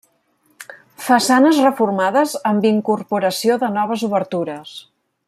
[1.07, 4.77] Façanes reformades amb incorporació de noves obertures.